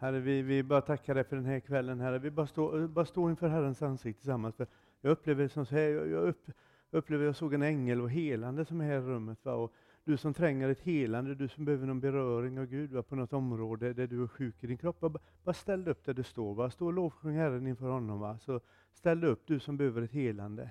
[0.00, 2.18] Herre, vi, vi bara tackar dig för den här kvällen, Herre.
[2.18, 4.56] Vi bara står bara stå inför Herrens ansikte tillsammans.
[4.56, 4.66] För
[5.00, 6.50] jag upplever som så här, jag, jag upp,
[6.90, 9.44] upplever jag såg en ängel och helande som är här i rummet.
[9.44, 9.54] Va?
[9.54, 9.72] Och
[10.04, 13.02] du som tränger ett helande, du som behöver någon beröring av Gud va?
[13.02, 15.00] på något område där du är sjuk i din kropp.
[15.00, 16.54] Bara, bara ställ dig upp där du står.
[16.54, 16.70] Va?
[16.70, 18.20] Stå och lovsjung Herren inför honom.
[18.20, 18.38] Va?
[18.38, 18.60] Så
[18.92, 20.70] ställ dig upp, du som behöver ett helande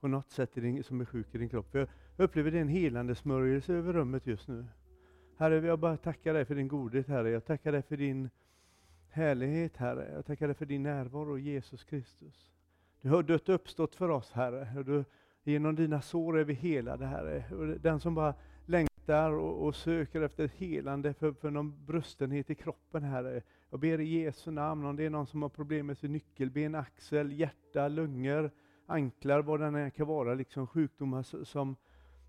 [0.00, 1.68] på något sätt din, som är sjuk i din kropp.
[1.72, 4.66] Jag upplever det en helande smörjelse över rummet just nu.
[5.36, 7.30] Herre, jag bara tackar dig för din godhet, Herre.
[7.30, 8.30] Jag tackar dig för din
[9.12, 10.10] härlighet, Herre.
[10.14, 12.50] Jag tackar dig för din närvaro, Jesus Kristus.
[13.00, 14.68] Du har dött och uppstått för oss, Herre.
[14.78, 15.04] Och du,
[15.42, 17.44] genom dina sår är vi helade, Herre.
[17.56, 18.34] Och den som bara
[18.66, 23.42] längtar och, och söker efter ett helande för, för någon brustenhet i kroppen, Herre.
[23.70, 26.74] Jag ber i Jesu namn, om det är någon som har problem med sin nyckelben,
[26.74, 28.50] axel, hjärta, lungor,
[28.86, 31.76] anklar, vad det än kan vara, liksom sjukdomar som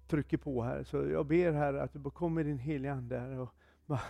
[0.08, 0.84] trycker på här.
[0.84, 3.40] Så jag ber Herre, att du kommer med din heliga Ande Herre.
[3.40, 4.02] och bara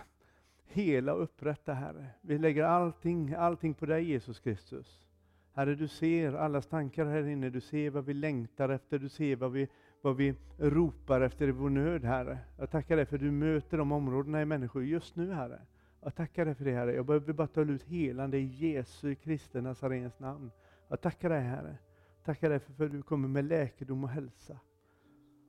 [0.64, 2.06] hela och upprätta Herre.
[2.20, 5.06] Vi lägger allting, allting på dig Jesus Kristus.
[5.54, 9.36] Herre, du ser allas tankar här inne, du ser vad vi längtar efter, du ser
[9.36, 9.68] vad vi,
[10.00, 12.38] vad vi ropar efter i vår nöd, Herre.
[12.58, 15.60] Jag tackar dig för att du möter de områdena i människor just nu, Herre.
[16.00, 16.94] Jag tackar dig för det, Herre.
[16.94, 20.50] Jag behöver bara ta ut helande i Jesu Kristi Nazarens namn.
[20.88, 21.78] Jag tackar dig, Herre.
[22.24, 24.58] Tackar dig för att du kommer med läkedom och hälsa.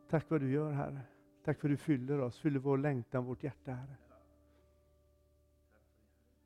[0.09, 1.01] Tack för vad du gör, Herre.
[1.45, 3.95] Tack för att du fyller oss, fyller vår längtan, vårt hjärta, Herre.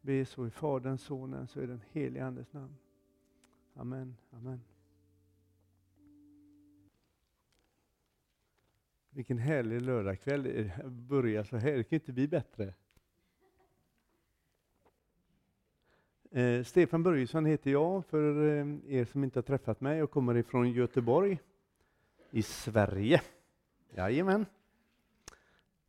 [0.07, 2.77] Be så i Faderns, Sonens och i den helige Andes namn.
[3.73, 4.61] Amen, amen.
[9.09, 10.71] Vilken härlig lördagkväll.
[10.85, 12.73] Börja så här, det kan inte bli bättre.
[16.31, 19.97] Eh, Stefan Börjesson heter jag, för eh, er som inte har träffat mig.
[19.97, 21.39] Jag kommer ifrån Göteborg
[22.31, 23.21] i Sverige.
[23.89, 24.45] Jajamän.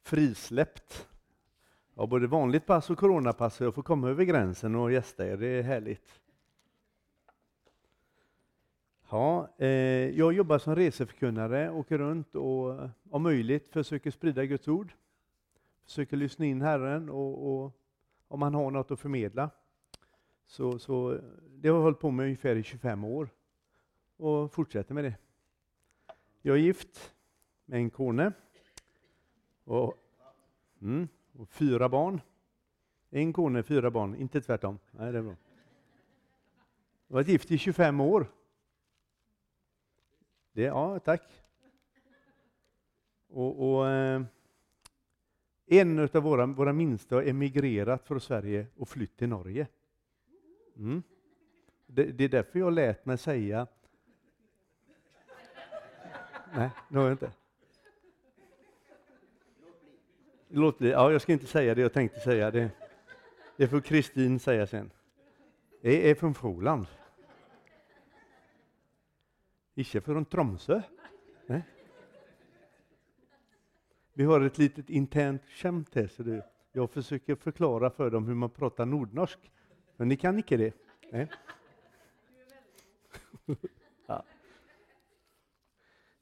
[0.02, 1.07] Frisläppt.
[2.00, 5.36] Ja, både vanligt pass och coronapass, så jag får komma över gränsen och gästa er.
[5.36, 6.20] Det är härligt.
[9.10, 9.68] Ja, eh,
[10.18, 14.92] jag jobbar som reseförkunnare, åker runt och eh, om möjligt försöker sprida Guds ord.
[15.84, 17.72] Försöker lyssna in Herren och, och
[18.28, 19.50] om han har något att förmedla.
[20.46, 21.18] Så, så
[21.50, 23.28] det har jag hållit på med ungefär i 25 år
[24.16, 25.14] och fortsätter med det.
[26.42, 27.14] Jag är gift
[27.64, 28.32] med en kone
[29.64, 29.94] och,
[30.80, 31.08] mm,
[31.38, 32.20] och fyra barn.
[33.10, 34.78] En kone, fyra barn, inte tvärtom.
[34.90, 35.36] Nej, det är bra.
[37.06, 38.26] Jag har varit gift i 25 år.
[40.52, 41.22] Det, ja, tack.
[43.28, 44.22] Och, och eh,
[45.66, 49.66] en av våra, våra minsta har emigrerat från Sverige och flytt till Norge.
[50.76, 51.02] Mm.
[51.86, 53.66] Det, det, är därför jag lät mig säga...
[56.54, 57.32] Nej, det har jag inte.
[60.50, 60.80] Låt.
[60.80, 62.50] Ja, jag ska inte säga det jag tänkte säga.
[62.50, 62.70] Det,
[63.56, 64.90] det får Kristin säga sen.
[65.80, 66.86] Det är från Froland.
[69.74, 70.82] Inte från Tromsö.
[71.46, 71.62] Nej.
[74.12, 78.34] Vi har ett litet internt skämt här, så det, jag försöker förklara för dem hur
[78.34, 79.38] man pratar nordnorsk.
[79.96, 80.74] Men ni kan inte det?
[81.10, 81.28] Nej.
[84.06, 84.24] ja.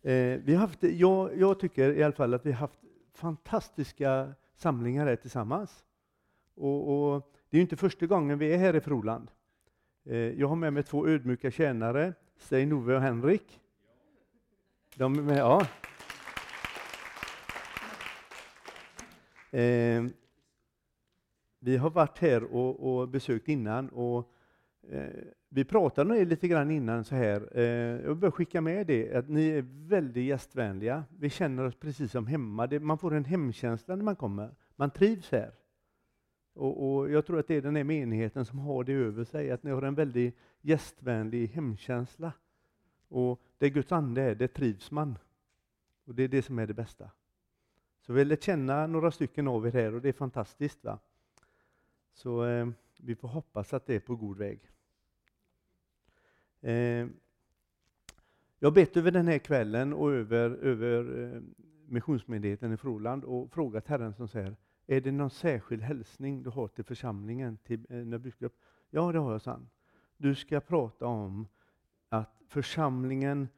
[0.02, 2.85] eh, vi har haft, jag, jag tycker i alla fall att vi har haft
[3.16, 5.84] fantastiska samlingar här tillsammans.
[6.54, 9.30] Och, och det är inte första gången vi är här i Froland.
[10.04, 13.60] Eh, jag har med mig två ödmjuka tjänare, Stein-Ove och Henrik.
[14.94, 15.66] De är med, ja.
[19.58, 20.04] Eh,
[21.58, 24.32] vi har varit här och, och besökt innan och
[24.90, 25.08] Eh,
[25.48, 27.58] vi pratade lite grann innan så här.
[27.58, 27.64] Eh,
[28.04, 31.04] jag vill skicka med det att ni är väldigt gästvänliga.
[31.18, 32.66] Vi känner oss precis som hemma.
[32.66, 34.54] Det, man får en hemkänsla när man kommer.
[34.76, 35.52] Man trivs här.
[36.54, 39.50] Och, och, Jag tror att det är den här menigheten som har det över sig,
[39.50, 42.32] att ni har en väldigt gästvänlig hemkänsla.
[43.08, 45.18] Och där Guds ande är, där trivs man.
[46.04, 47.10] Och Det är det som är det bästa.
[48.00, 50.84] Så vi har lärt känna några stycken av er här och det är fantastiskt.
[50.84, 50.98] va?
[52.12, 52.68] Så eh,
[52.98, 54.60] vi får hoppas att det är på god väg.
[56.60, 57.06] Eh,
[58.58, 61.42] jag har bett över den här kvällen och över, över eh,
[61.88, 64.56] Missionsmyndigheten i Froland och frågat Herren som säger,
[64.86, 68.50] är det någon särskild hälsning du har till församlingen, till eh.
[68.90, 69.68] Ja, det har jag, sann.
[70.16, 71.48] Du ska prata om
[72.08, 73.48] att församlingen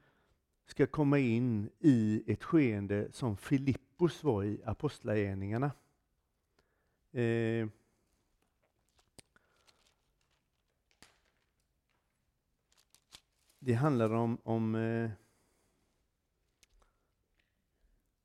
[0.67, 5.73] ska komma in i ett skeende som Filippos var i Apostlagärningarna.
[7.13, 7.69] Eh,
[13.59, 15.11] Det handlar om, om eh,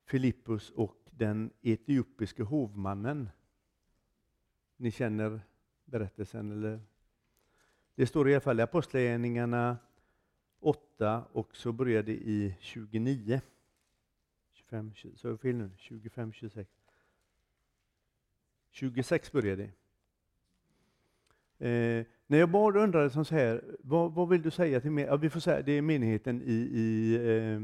[0.04, 3.28] Filippus och den etiopiske hovmannen.
[4.76, 5.40] Ni känner
[5.84, 6.52] berättelsen.
[6.52, 6.80] Eller,
[7.94, 9.78] det står i alla fall i Apostlagärningarna
[10.60, 13.40] 8 och så börjar det i 29.
[14.52, 15.70] 25, så jag fel nu?
[15.76, 16.70] 25, 26.
[18.70, 19.70] 26 börjar det.
[21.68, 25.04] Eh, när jag bad undrade som så här, vad, vad vill du säga till mig?
[25.04, 27.62] Ja, vi får säga, det är menigheten i, i eh,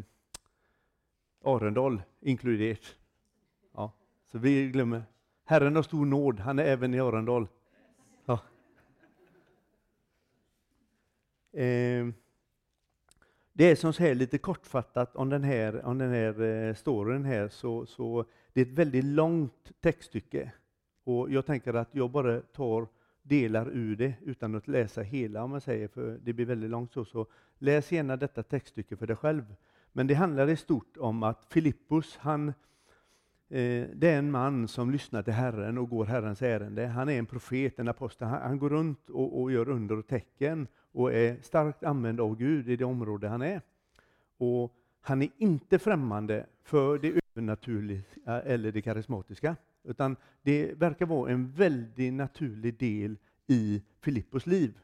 [1.44, 2.96] Arendal inkluderat.
[3.74, 3.92] Ja,
[4.32, 5.02] så vi glömmer.
[5.44, 7.48] Herren har stor nåd, han är även i Arendal.
[8.24, 8.38] Ja.
[11.52, 12.06] Eh,
[13.52, 17.24] det är som så här lite kortfattat om den här, om den här eh, storyn
[17.24, 20.52] här, så, så det är ett väldigt långt textstycke.
[21.04, 22.88] Och jag tänker att jag bara tar
[23.31, 26.93] delar ur det utan att läsa hela, om man säger, för det blir väldigt långt
[26.93, 27.05] så.
[27.05, 27.27] Så
[27.59, 29.55] läs gärna detta textstycke för dig själv.
[29.93, 32.49] Men det handlar i stort om att Filippus, han,
[33.49, 36.87] eh, det är en man som lyssnar till Herren och går Herrens ärende.
[36.87, 38.29] Han är en profet, en apostel.
[38.29, 42.37] Han, han går runt och, och, gör under och tecken och är starkt använd av
[42.37, 43.61] Gud i det område han är.
[44.38, 48.03] Och han är inte främmande för det övernaturliga
[48.44, 49.56] eller det karismatiska.
[49.85, 54.79] Utan det verkar vara en väldigt naturlig del i Filippos liv.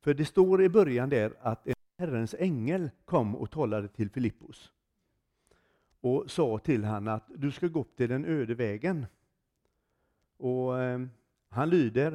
[0.00, 4.72] För det står i början där att en Herrens ängel kom och talade till Filippos
[6.00, 9.06] och sa till honom att du ska gå upp till den öde vägen.
[10.36, 11.00] Och eh,
[11.48, 12.12] han lyder.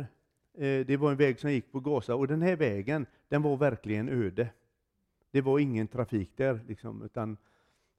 [0.54, 3.58] Eh, det var en väg som gick på Gaza och den här vägen, den var
[3.58, 4.50] verkligen öde.
[5.32, 7.38] Det var ingen trafik där, liksom, utan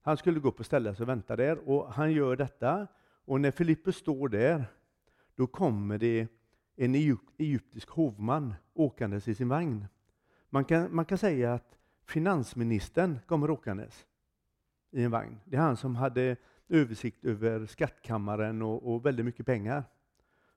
[0.01, 1.69] han skulle gå upp och ställa sig och vänta där.
[1.69, 2.87] Och han gör detta
[3.25, 4.65] och när Filippus står där,
[5.35, 6.29] då kommer det
[6.77, 6.95] en
[7.39, 9.87] egyptisk hovman åkandes i sin vagn.
[10.51, 14.07] Man kan, man kan säga att finansministern kommer åkandes
[14.91, 15.41] i en vagn.
[15.45, 16.37] Det är han som hade
[16.69, 19.85] översikt över skattkammaren och, och väldigt mycket pengar.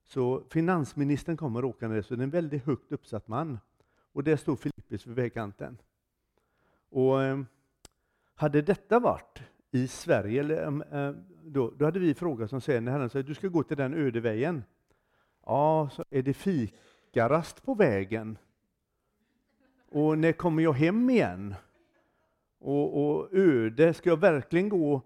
[0.05, 3.59] Så finansministern kommer åkandes, och det är en väldigt högt uppsatt man.
[4.11, 5.77] Och där står Filippus vid vägkanten.
[6.89, 7.41] Och eh,
[8.35, 9.41] hade detta varit
[9.71, 11.15] i Sverige, eller, eh,
[11.49, 13.93] då, då hade vi frågat som säger när Herren säger du ska gå till den
[13.93, 14.63] öde vägen.
[15.45, 18.37] Ja, så är det fikarast på vägen?
[19.89, 21.55] Och när kommer jag hem igen?
[22.59, 25.01] Och, och öde, ska jag verkligen gå?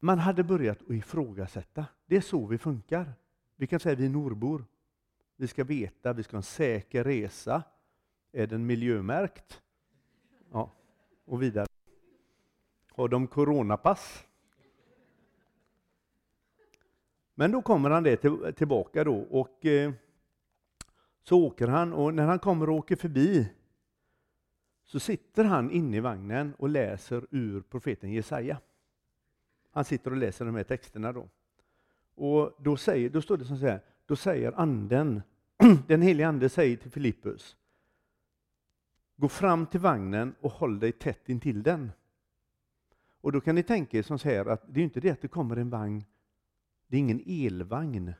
[0.00, 1.86] Man hade börjat att ifrågasätta.
[2.06, 3.12] Det är så vi funkar.
[3.56, 4.64] Vi kan säga vi norrbor.
[5.36, 7.62] Vi ska veta, vi ska ha en säker resa.
[8.32, 9.62] Är den miljömärkt?
[10.52, 10.72] Ja,
[11.24, 11.66] och vidare.
[12.92, 14.27] Har de coronapass?
[17.38, 19.92] Men då kommer han det till, tillbaka då och eh,
[21.22, 23.52] så åker han och när han kommer och åker förbi
[24.84, 28.60] så sitter han inne i vagnen och läser ur profeten Jesaja.
[29.70, 31.28] Han sitter och läser de här texterna då.
[32.14, 35.22] Och då, säger, då står det så här, då säger anden,
[35.86, 37.56] den helige ande säger till Filippus,
[39.16, 41.92] gå fram till vagnen och håll dig tätt intill den.
[43.20, 45.22] Och då kan ni tänka er som så här att det är inte det att
[45.22, 46.04] det kommer en vagn,
[46.88, 48.12] det är ingen elvagn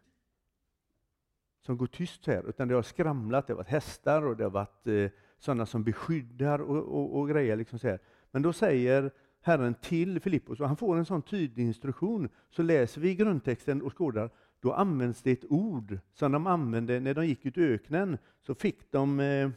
[1.61, 4.51] som går tyst här, utan det har skramlat, det har varit hästar och det har
[4.51, 7.57] varit eh, sådana som beskyddar och, och, och grejer.
[7.57, 7.99] Liksom så här.
[8.31, 9.11] Men då säger
[9.41, 13.99] Herren till Filippos, och han får en sån tydlig instruktion, så läser vi grundtexten och
[13.99, 14.31] skådar,
[14.61, 18.55] då används det ett ord som de använde när de gick ut i öknen, så
[18.55, 19.51] fick de eh,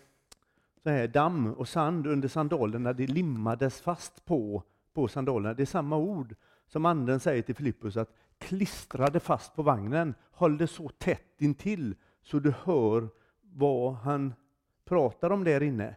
[0.84, 5.54] så här, damm och sand under sandalerna, det limmades fast på på sandalerna.
[5.54, 6.36] Det är samma ord
[6.68, 11.96] som anden säger till Filippus att klistrade fast på vagnen, håll det så tätt intill
[12.24, 13.10] så du hör
[13.42, 14.34] vad han
[14.86, 15.96] pratar om där inne.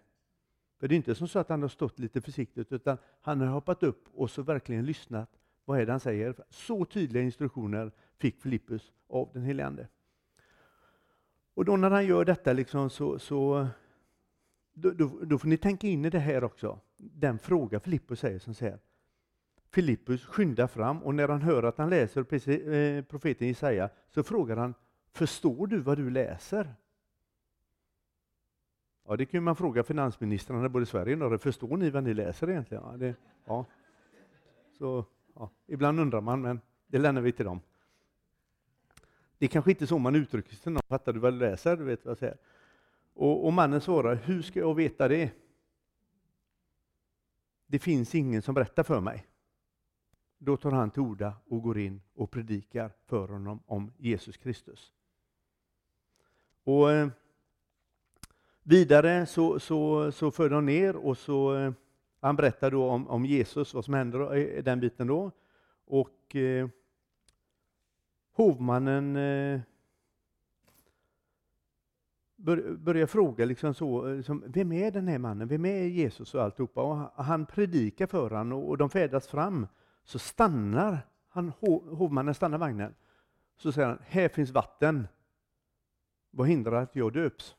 [0.80, 3.46] För det är inte som så att han har stått lite försiktigt, utan han har
[3.46, 5.30] hoppat upp och så verkligen lyssnat.
[5.64, 6.34] Vad är det han säger?
[6.50, 9.88] Så tydliga instruktioner fick Filippus av den helige Ande.
[11.54, 13.66] Och då när han gör detta liksom så, så
[14.72, 16.80] då, då, då, får ni tänka in i det här också.
[16.96, 18.78] Den fråga Filippus säger som säger
[19.74, 24.56] Filippus skyndar fram och när han hör att han läser eh, profeten Jesaja så frågar
[24.56, 24.74] han
[25.12, 26.74] Förstår du vad du läser?
[29.06, 31.38] Ja, det kan man fråga finansministrarna både i Sverige och Norge.
[31.38, 32.84] Förstår ni vad ni läser egentligen?
[32.84, 33.14] Ja, det,
[33.44, 33.64] ja.
[34.78, 35.04] Så,
[35.34, 35.50] ja.
[35.66, 37.60] Ibland undrar man, men det lämnar vi till dem.
[39.38, 40.82] Det är kanske inte så man uttrycker sig till någon.
[40.88, 41.76] Fattar du vad du läser?
[41.76, 42.36] Du vet vad jag säger.
[43.14, 45.30] Och, och mannen svarar, hur ska jag veta det?
[47.66, 49.26] Det finns ingen som berättar för mig.
[50.38, 54.92] Då tar han till orda och går in och predikar för honom om Jesus Kristus.
[56.64, 57.08] Och eh,
[58.66, 61.72] Vidare så, så, så för de ner och så eh,
[62.20, 65.30] han berättar då om, om Jesus, vad som händer i den biten då.
[65.86, 66.68] Och eh,
[68.32, 69.60] hovmannen eh,
[72.36, 76.34] bör, börjar fråga liksom så, eh, liksom, vem är den här mannen, vem är Jesus
[76.34, 76.82] och alltihopa.
[76.82, 79.66] Och han predikar för honom och, och de färdas fram.
[80.04, 81.52] Så stannar han,
[81.90, 82.94] hovmannen stannar vagnen.
[83.56, 85.08] Så säger han, här finns vatten.
[86.30, 87.56] Vad hindrar att jag döps?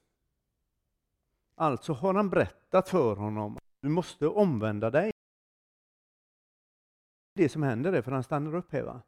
[1.56, 5.12] Alltså har han berättat för honom, du måste omvända dig.
[7.34, 8.84] Det som händer är för han stannar upp här.
[8.84, 9.02] Va?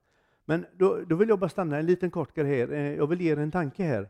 [0.46, 2.72] Men då, då vill jag bara stanna en liten kort grej här.
[2.72, 4.10] Eh, jag vill ge er en tanke här.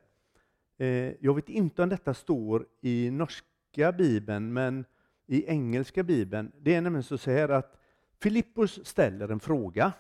[0.78, 4.86] Eh, jag vet inte om detta står i norska bibeln, men
[5.26, 6.52] i engelska bibeln.
[6.60, 7.80] Det är nämligen så här att
[8.22, 9.94] Filippus ställer en fråga.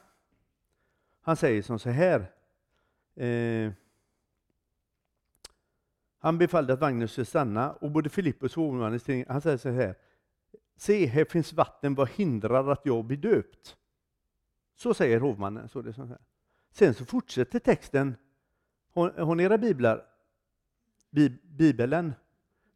[1.21, 2.31] Han säger som så här.
[3.15, 3.71] Eh,
[6.19, 9.95] han befallde att vagnen skulle stanna och både Filippus och hovmannen han säger så här.
[10.75, 13.77] Se, här finns vatten, vad hindrar att jag blir döpt?
[14.75, 15.69] Så säger hovmannen.
[15.69, 16.17] Så det så här.
[16.71, 18.15] Sen så fortsätter texten.
[18.93, 20.05] Har, har ni era biblar?
[21.43, 22.13] Bibeln.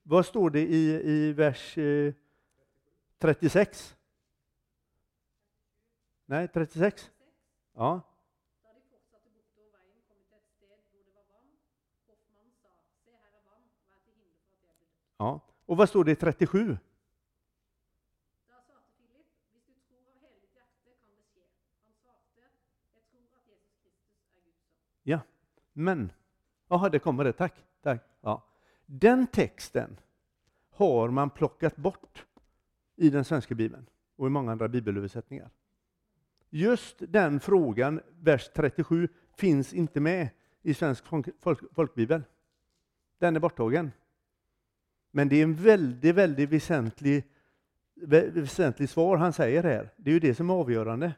[0.04, 2.14] Vad står det i, i vers eh,
[3.18, 3.96] 36?
[6.32, 7.12] Nej, 36?
[7.74, 8.02] Ja.
[15.18, 15.40] Ja.
[15.66, 16.78] Och vad står det i 37?
[25.04, 25.20] Ja,
[25.74, 26.12] men,
[26.68, 27.66] jaha, det kommer det, tack.
[27.82, 28.02] tack.
[28.22, 28.44] Ja.
[28.86, 30.00] Den texten
[30.70, 32.26] har man plockat bort
[32.96, 35.50] i den svenska bibeln och i många andra bibelöversättningar.
[36.54, 40.30] Just den frågan, vers 37, finns inte med
[40.62, 41.06] i svensk
[41.40, 42.24] folk, folkbibel.
[43.20, 43.92] Den är borttagen.
[45.12, 47.24] Men det är en väldigt, väldigt väsentlig,
[48.34, 49.90] väsentlig svar han säger här.
[49.98, 51.14] Det är ju det som är avgörande.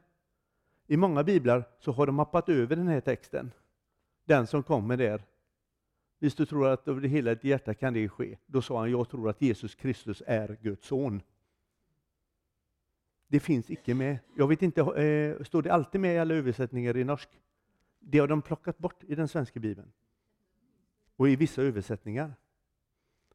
[0.87, 3.51] I många biblar så har de mappat över den här texten.
[4.25, 5.23] Den som kommer där.
[6.19, 8.37] Visst du tror att över hela ditt hjärta kan det ske.
[8.45, 11.21] Då sa han, jag tror att Jesus Kristus är Guds son.
[13.33, 14.19] Det finns icke med.
[14.35, 17.29] Jag vet inte, eh, står det alltid med i alla översättningar i norsk?
[17.99, 19.91] Det har de plockat bort i den svenska bibeln.
[21.15, 22.33] Och i vissa översättningar.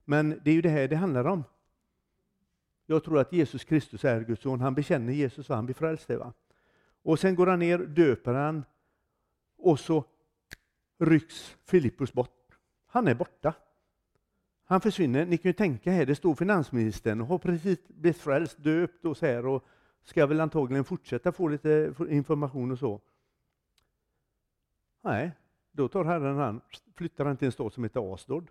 [0.04, 1.44] Men det är ju det här det handlar om.
[2.86, 4.60] Jag tror att Jesus Kristus är Guds son.
[4.60, 6.10] Han bekänner Jesus och han blir frälst.
[6.10, 6.32] Va?
[7.02, 8.64] Och sen går han ner, döper han
[9.56, 10.04] och så
[10.98, 12.58] rycks Filippus bort.
[12.86, 13.54] Han är borta.
[14.64, 15.26] Han försvinner.
[15.26, 19.16] Ni kan ju tänka här, det står finansministern och har precis blivit frälst, döpt och
[19.16, 19.64] så här och
[20.04, 23.00] ska väl antagligen fortsätta få lite information och så.
[25.00, 25.32] Nej,
[25.72, 26.60] då tar Herren han,
[26.94, 28.50] flyttar han till en stad som heter Asdod.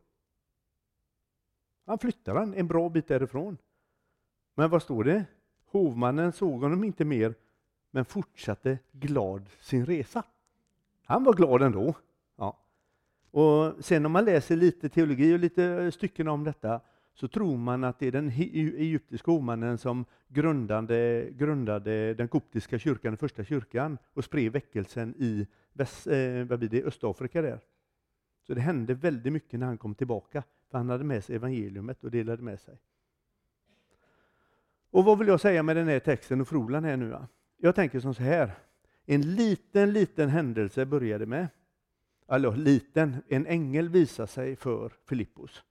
[1.85, 3.57] Han flyttar han en bra bit därifrån.
[4.53, 5.25] Men vad står det?
[5.65, 7.35] Hovmannen såg honom inte mer,
[7.91, 10.23] men fortsatte glad sin resa.
[11.05, 11.95] Han var glad ändå.
[12.35, 12.57] Ja.
[13.31, 16.81] Och sen om man läser lite teologi och lite eh, stycken om detta
[17.19, 22.79] så tror man att det är den e-, egyptiska hovmannen som grundade, grundade den koptiska
[22.79, 27.41] kyrkan, den första kyrkan, och spred väckelsen i väst, eh, vad blir det, Östafrika.
[27.41, 27.59] där.
[28.47, 32.03] Så det hände väldigt mycket när han kom tillbaka, för han hade med sig evangeliumet
[32.03, 32.77] och delade med sig.
[34.91, 37.17] Och vad vill jag säga med den här texten och frolan här nu?
[37.57, 38.51] Jag tänker som så här,
[39.05, 41.47] en liten, liten händelse började med,
[42.27, 45.63] eller liten, en ängel visade sig för Filippos.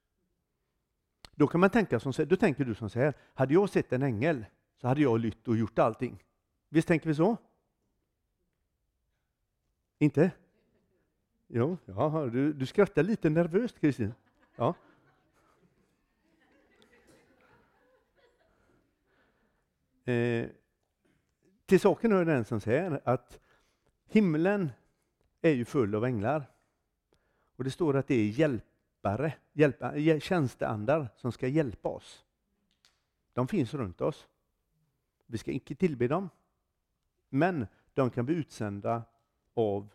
[1.39, 3.93] Då kan man tänka som så då tänker du som så här, hade jag sett
[3.93, 4.47] en ängel
[4.81, 6.25] så hade jag lytt och gjort allting.
[6.69, 7.37] Visst tänker vi så?
[9.99, 10.31] Inte?
[11.47, 14.15] Jo, ja, du, du skrattar lite nervöst Kristin.
[14.57, 14.75] Ja.
[20.13, 20.49] Eh,
[21.67, 23.41] till saken hör den som säger att
[24.07, 24.71] himlen
[25.43, 26.51] är ju full av änglar.
[27.57, 28.27] Och det står att det är
[29.07, 32.25] hjälpare, hjälpa, eh, tjänsteandar som ska hjälpa oss.
[33.33, 34.29] De finns runt oss.
[35.27, 36.29] Vi ska inte tillbe dem,
[37.29, 39.03] men de kan bli utsända
[39.55, 39.89] av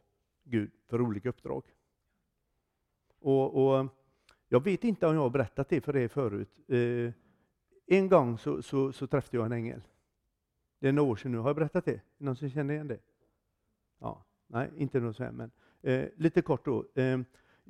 [0.43, 1.63] Gud för olika uppdrag.
[3.19, 3.87] Och, och
[4.47, 6.59] Jag vet inte om jag har berättat det för er förut.
[6.67, 7.13] Eh,
[7.87, 9.81] en gång så, så, så, träffade jag en ängel.
[10.79, 11.37] Det är några år sedan nu.
[11.37, 12.01] Har jag berättat det?
[12.17, 12.99] Någon som känner igen det?
[13.99, 15.51] Ja, nej, inte något så här, men
[15.81, 16.85] eh, lite kort då.
[16.95, 17.19] Eh,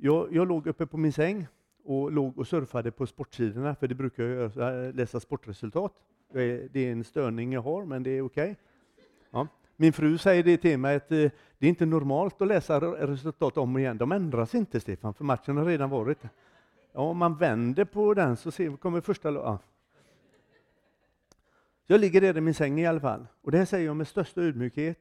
[0.04, 1.46] jag, jag låg uppe på min säng
[1.84, 5.92] och låg och surfade på sportsidorna, för det brukar jag göra, eh, läsa sportresultat.
[6.32, 8.50] Det är en störning jag har, men det är okej.
[8.50, 8.54] Okay.
[9.30, 9.48] Ja.
[9.76, 13.56] Min fru säger det till mig att eh, det är inte normalt att läsa resultat
[13.56, 13.98] om och igen.
[13.98, 16.18] De ändras inte Stefan, för matchen har redan varit.
[16.92, 19.32] Ja, om man vänder på den så ser, kommer första...
[19.32, 19.58] Ja.
[21.86, 23.26] Jag ligger där i min säng i alla fall.
[23.42, 24.98] Och det här säger jag med största ödmjukhet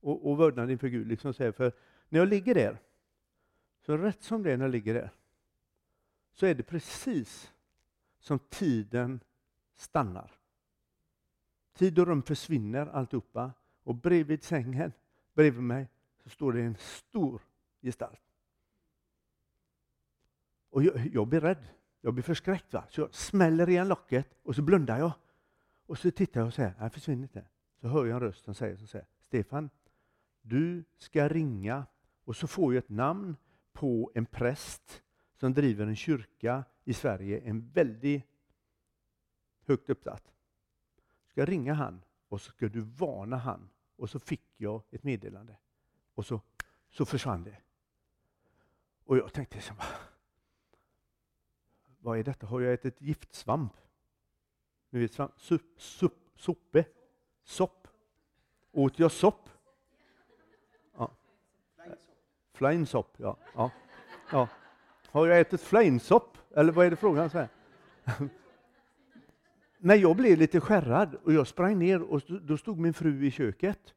[0.00, 1.06] och, och vördnad inför Gud.
[1.06, 1.72] Liksom så här, för
[2.08, 2.78] när jag ligger där,
[3.88, 5.10] så rätt som det är när jag ligger där,
[6.32, 7.52] så är det precis
[8.18, 9.20] som tiden
[9.76, 10.30] stannar.
[11.72, 13.52] Tid och rum försvinner alltihopa
[13.82, 14.92] och bredvid sängen,
[15.34, 15.88] bredvid mig,
[16.22, 17.42] så står det en stor
[17.82, 18.20] gestalt.
[20.70, 21.68] Och jag, jag blir rädd.
[22.00, 22.72] Jag blir förskräckt.
[22.72, 22.84] Va?
[22.90, 25.12] Så jag smäller igen locket och så blundar jag.
[25.86, 27.44] Och så tittar jag och säger, nej försvinn inte.
[27.80, 29.70] Så hör jag en röst som säger, som säger Stefan,
[30.42, 31.86] du ska ringa
[32.24, 33.36] och så får jag ett namn
[33.78, 35.02] på en präst
[35.36, 38.22] som driver en kyrka i Sverige, en väldigt
[39.66, 40.34] högt uppsatt.
[41.24, 43.70] Du ska ringa han och så ska du varna han.
[43.96, 45.56] Och så fick jag ett meddelande.
[46.14, 46.40] Och så,
[46.88, 47.56] så försvann det.
[49.04, 49.74] Och jag tänkte, så,
[51.98, 52.46] vad är detta?
[52.46, 53.72] Har jag ätit giftsvamp?
[54.90, 56.84] Ni vet svamp, sup, sup, soppe,
[57.44, 57.88] sopp.
[58.72, 59.48] Åt jag sopp?
[60.96, 61.10] Ja.
[62.58, 63.36] Fleinsopp, ja.
[63.54, 63.70] ja.
[64.32, 64.48] ja.
[65.06, 66.38] Har jag ätit fleinsopp?
[66.56, 67.30] Eller vad är det frågan?
[67.30, 67.46] Så
[69.78, 73.30] Men jag blev lite skärrad och jag sprang ner och då stod min fru i
[73.30, 73.94] köket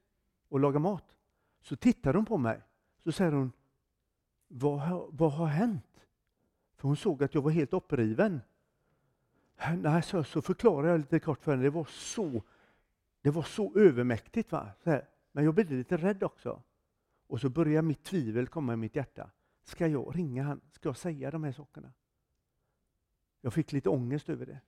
[0.49, 1.15] och lagade mat.
[1.61, 2.61] Så tittade hon på mig.
[3.03, 3.51] Så säger hon,
[4.47, 6.05] vad, vad har hänt?
[6.77, 8.41] För hon såg att jag var helt uppriven.
[9.77, 11.63] Nej, så, så förklarade jag lite kort för henne.
[11.63, 12.41] Det var så,
[13.21, 14.51] det var så övermäktigt.
[14.51, 14.69] Va?
[14.83, 15.01] Så
[15.31, 16.61] Men jag blev lite rädd också.
[17.31, 19.31] Och så börjar mitt tvivel komma i mitt hjärta.
[19.63, 20.61] Ska jag ringa han?
[20.71, 21.93] Ska jag säga de här sakerna?
[23.41, 24.59] Jag fick lite ångest över det.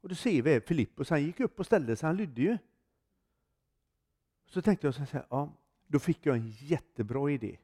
[0.00, 2.58] Och då ser vi Filippos, han gick upp och ställde sig, han lydde ju.
[4.46, 5.52] Så tänkte jag så här, ja,
[5.86, 7.58] då fick jag en jättebra idé.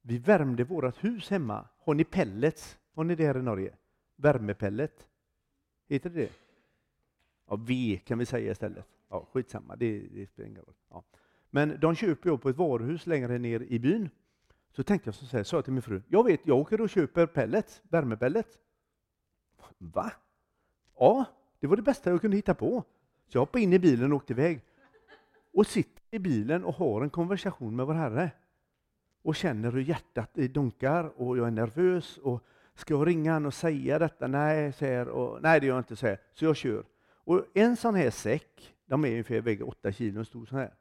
[0.00, 1.68] Vi värmde vårt hus hemma.
[1.78, 2.78] Har ni pellets?
[2.92, 3.76] Har ni det här i Norge?
[4.16, 5.08] Värmepellet?
[5.88, 6.32] Heter det det?
[7.46, 8.86] Ja, V kan vi säga istället.
[9.08, 10.74] Ja, skitsamma, det, det spelar ingen roll.
[10.88, 11.04] Ja.
[11.54, 14.10] Men de köper jag på ett varuhus längre ner i byn.
[14.76, 16.90] Så tänkte jag så här, sa jag till min fru, jag vet, jag åker och
[16.90, 18.58] köper pellets, värmepellets.
[19.78, 20.12] Va?
[20.98, 21.24] Ja,
[21.60, 22.84] det var det bästa jag kunde hitta på.
[23.28, 24.60] Så jag hoppade in i bilen och åkte iväg.
[25.52, 28.30] Och sitter i bilen och har en konversation med vår Herre.
[29.22, 32.18] Och känner hur hjärtat dunkar och jag är nervös.
[32.18, 34.26] Och ska jag ringa honom och säga detta?
[34.26, 35.96] Nej, säger och, nej det gör jag inte.
[35.96, 36.18] Säger.
[36.32, 36.84] Så jag kör.
[37.14, 40.74] Och en sån här säck, de är ungefär väger 8 kilo en stor sån här.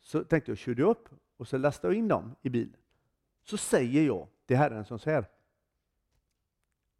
[0.00, 2.76] Så tänkte jag, körde upp och så lastade jag in dem i bilen.
[3.42, 5.24] Så säger jag till Herren som säger,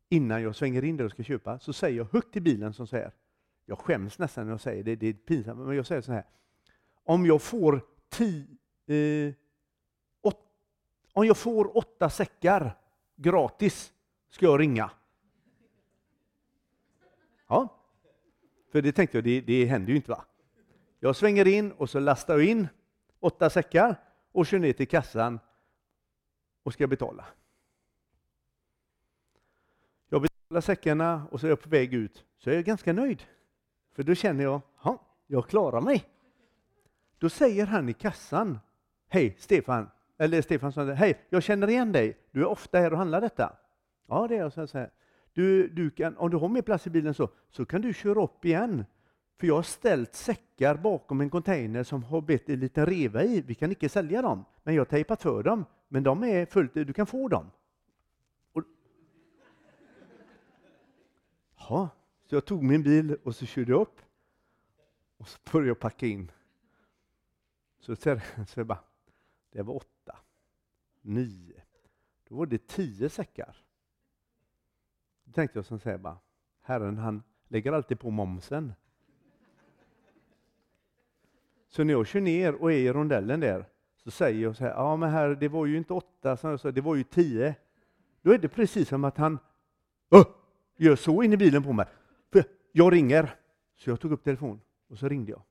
[0.09, 2.87] innan jag svänger in där och ska köpa, så säger jag högt till bilen som
[2.87, 3.13] säger,
[3.65, 6.25] jag skäms nästan när jag säger det, det är pinsamt, men jag säger så här,
[7.05, 8.47] om jag får tio,
[8.87, 9.35] eh,
[10.23, 10.41] åt,
[11.13, 12.79] om jag får åtta säckar
[13.17, 13.93] gratis
[14.31, 14.91] ska jag ringa.
[17.49, 17.79] Ja,
[18.73, 20.25] för det tänkte jag, det, det händer ju inte va?
[21.01, 22.69] Jag svänger in och så lastar jag in
[23.21, 23.97] åtta säckar
[24.33, 25.41] och kör ner till kassan
[26.63, 27.25] och ska betala.
[30.09, 33.23] Jag betalar säckarna och så är jag på väg ut, så är jag ganska nöjd.
[33.93, 36.05] För då känner jag, ja, jag klarar mig.
[37.19, 38.59] Då säger han i kassan,
[39.09, 42.99] hej Stefan, eller Stefan sa, hej, jag känner igen dig, du är ofta här och
[42.99, 43.57] handlar detta.
[44.09, 44.91] Ja, det är jag, så jag säger.
[45.33, 48.23] Du, du kan, om du har mer plats i bilen så, så kan du köra
[48.23, 48.85] upp igen.
[49.39, 53.41] För jag har ställt säckar bakom en container som har bett en liten reva i.
[53.41, 55.65] Vi kan inte sälja dem, men jag har tejpat för dem.
[55.89, 57.51] Men de är fullt, du kan få dem.
[58.53, 58.63] Och,
[61.57, 61.89] ja,
[62.27, 64.01] så jag tog min bil och så körde jag upp.
[65.17, 66.33] Och så började jag packa in.
[67.81, 68.21] Så, så
[68.55, 68.85] jag bara,
[69.51, 70.19] det var åtta,
[71.01, 71.63] nio,
[72.29, 73.57] då var det tio säckar.
[75.25, 76.19] Då tänkte jag som här, bara,
[76.61, 78.73] Herren han lägger alltid på momsen.
[81.69, 83.65] Så när jag kör ner och är i rondellen där,
[83.97, 86.61] så säger jag så här, ja men herre, det var ju inte åtta, som jag
[86.61, 87.55] sa, det var ju tio.
[88.23, 89.39] Då är det precis som att han
[90.11, 90.27] Åh!
[90.77, 91.87] gör så in i bilen på mig.
[92.33, 93.35] För jag ringer.
[93.77, 95.43] Så jag tog upp telefonen och så ringde jag.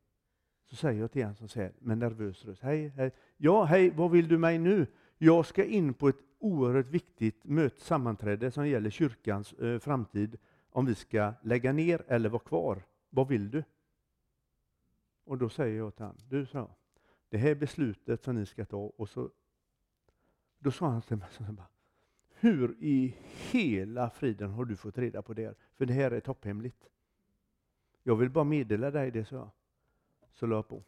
[0.70, 3.12] Så säger jag till honom som säger med nervös röst, hej, hej.
[3.38, 4.88] Ja, hej, vad vill du mig nu?
[5.18, 10.38] Jag ska in på ett oerhört viktigt möte, sammanträde som gäller kyrkans eh, framtid,
[10.72, 12.84] om vi ska lägga ner eller vara kvar.
[13.10, 13.64] Vad vill du?
[15.28, 16.76] Och då säger jag till honom, du sa,
[17.30, 19.32] det här beslutet som ni ska ta, och så
[20.60, 21.68] då sa han till mig, så bara,
[22.30, 23.16] hur i
[23.52, 25.46] hela friden har du fått reda på det?
[25.46, 25.56] här?
[25.76, 26.88] För det här är topphemligt.
[28.04, 29.50] Jag vill bara meddela dig det, sa jag.
[30.34, 30.84] Så la jag på.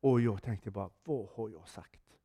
[0.00, 2.18] Och jag tänkte bara, vad har jag sagt?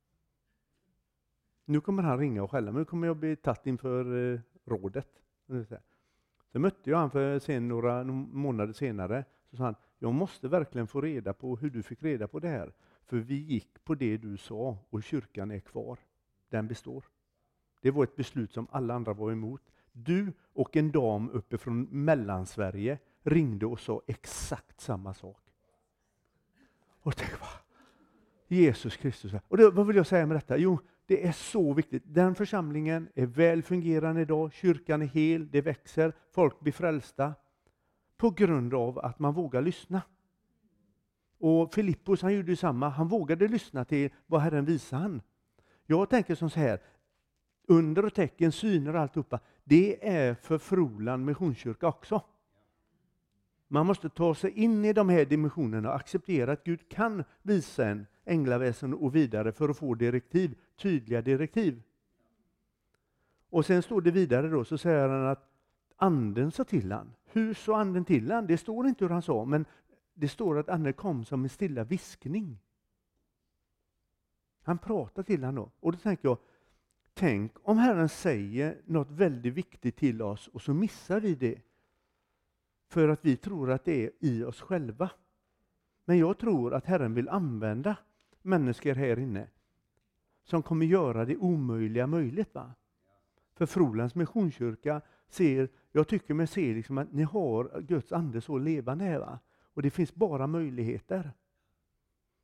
[1.65, 5.21] Nu kommer han ringa och skälla mig, nu kommer jag bli tatt inför eh, rådet.
[6.51, 9.25] Så mötte jag honom för sen några månader senare.
[9.49, 12.47] Så sa han, jag måste verkligen få reda på hur du fick reda på det
[12.47, 12.73] här.
[13.05, 15.99] För vi gick på det du sa och kyrkan är kvar.
[16.49, 17.05] Den består.
[17.81, 19.62] Det var ett beslut som alla andra var emot.
[19.91, 25.41] Du och en dam uppifrån Mellansverige ringde och sa exakt samma sak.
[27.01, 27.49] Och tänk bara,
[28.47, 29.31] Jesus Kristus.
[29.47, 30.57] Och det, vad vill jag säga med detta?
[30.57, 32.03] Jo, det är så viktigt.
[32.05, 37.33] Den församlingen är väl fungerande idag, kyrkan är hel, det växer, folk blir frälsta.
[38.17, 40.01] På grund av att man vågar lyssna.
[41.39, 45.21] Och Filippos han gjorde samma, han vågade lyssna till vad Herren visade han.
[45.86, 46.80] Jag tänker som så här,
[47.67, 52.21] under och tecken, syner och alltihopa, det är för Froland missionskyrka också.
[53.67, 57.88] Man måste ta sig in i de här dimensionerna och acceptera att Gud kan visa
[57.88, 61.82] en änglaväsen och vidare för att få direktiv, tydliga direktiv.
[63.49, 65.49] Och sen står det vidare då, så säger han att
[65.95, 67.13] anden sa till han.
[67.31, 68.47] Hur sa anden till han?
[68.47, 69.65] Det står inte hur han sa, men
[70.13, 72.59] det står att anden kom som en stilla viskning.
[74.63, 75.71] Han pratar till honom då.
[75.79, 76.37] Och då tänker jag,
[77.13, 81.61] tänk om Herren säger något väldigt viktigt till oss och så missar vi det.
[82.87, 85.09] För att vi tror att det är i oss själva.
[86.05, 87.97] Men jag tror att Herren vill använda
[88.41, 89.47] människor här inne
[90.43, 92.55] som kommer göra det omöjliga möjligt.
[92.55, 92.73] Va?
[93.58, 98.58] För Frolands missionskyrka ser, jag tycker mig se liksom att ni har Guds ande så
[98.58, 99.20] levande här.
[99.20, 99.39] Va?
[99.74, 101.32] Och det finns bara möjligheter.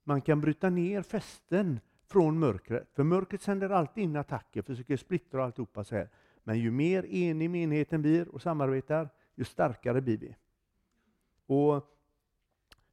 [0.03, 2.89] Man kan bryta ner fästen från mörkret.
[2.93, 6.09] För mörkret sänder alltid in attacker, försöker splittra alltihopa så här.
[6.43, 10.35] Men ju mer enig menigheten blir och samarbetar, ju starkare blir vi.
[11.45, 11.97] Och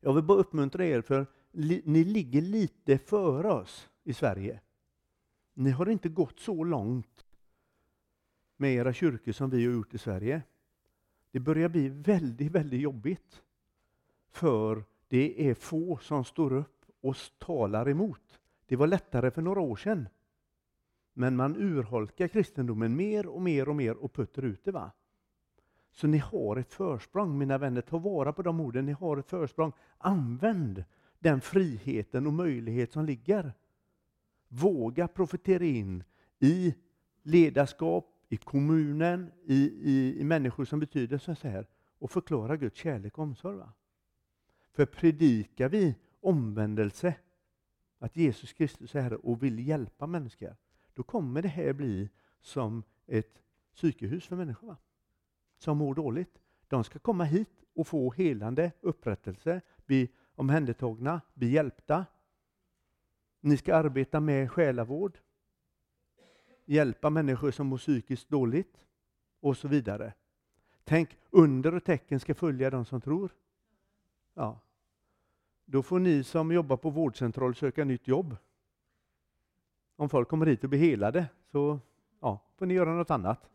[0.01, 1.27] jag vill bara uppmuntra er, för
[1.85, 4.61] ni ligger lite före oss i Sverige.
[5.55, 7.27] Ni har inte gått så långt
[8.61, 10.43] med era kyrkor som vi har gjort i Sverige.
[11.31, 13.43] Det börjar bli väldigt, väldigt jobbigt.
[14.31, 18.41] För det är få som står upp och talar emot.
[18.67, 20.09] Det var lättare för några år sedan.
[21.13, 24.73] Men man urholkar kristendomen mer och mer och mer och puttar ut det.
[24.73, 24.91] va?
[25.93, 27.81] Så ni har ett försprång, mina vänner.
[27.81, 28.87] Ta vara på de orden.
[28.87, 29.73] Ni har ett försprång.
[29.99, 30.85] Använd
[31.19, 33.53] den friheten och möjlighet som ligger.
[34.49, 36.05] Våga profetera in
[36.39, 36.75] i
[37.23, 41.67] ledarskap, i kommunen, i, i, i människor som betyder så här
[41.99, 43.57] och förklara Guds kärlek och omsorg.
[43.57, 43.73] Va?
[44.73, 47.15] För predikar vi omvändelse,
[47.99, 50.57] att Jesus Kristus är Herre och vill hjälpa människor,
[50.95, 53.43] då kommer det här bli som ett
[53.75, 54.77] psykehus för människor va?
[55.59, 56.41] som mår dåligt.
[56.69, 62.07] De ska komma hit och få helande, upprättelse, bli omhändertagna, bli hjälpta.
[63.41, 65.19] Ni ska arbeta med själavård,
[66.71, 68.87] hjälpa människor som mår psykiskt dåligt
[69.41, 70.13] och så vidare.
[70.85, 73.31] Tänk, under och tecken ska följa de som tror.
[74.35, 74.61] Ja.
[75.65, 78.37] Då får ni som jobbar på vårdcentral söka nytt jobb.
[79.97, 81.79] Om folk kommer hit och blir helade så
[82.21, 83.51] ja, får ni göra något annat.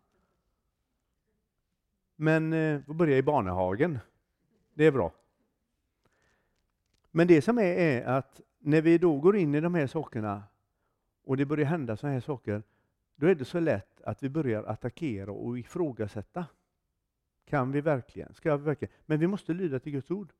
[2.15, 3.99] Men eh, börja i Barnehagen.
[4.73, 5.11] Det är bra.
[7.11, 10.43] Men det som är, är att när vi då går in i de här sakerna
[11.23, 12.63] och det börjar hända sådana här saker,
[13.15, 16.45] då är det så lätt att vi börjar attackera och ifrågasätta.
[17.45, 18.33] Kan vi verkligen?
[18.33, 18.93] Ska vi verkligen?
[19.05, 20.33] Men vi måste lyda till Guds ord.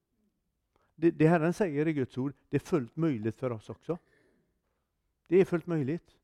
[0.95, 3.97] Det, det Herren säger i Guds ord, det är fullt möjligt för oss också.
[5.27, 6.15] Det är fullt möjligt.